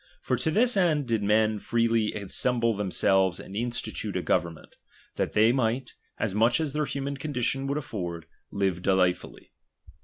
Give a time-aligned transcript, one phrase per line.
[0.19, 4.77] For to this end did men freely assemble themselves and institute a government,
[5.15, 9.51] that they might, as much as their human condition would afford, live delightfully.